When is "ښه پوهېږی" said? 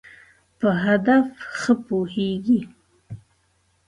1.59-2.61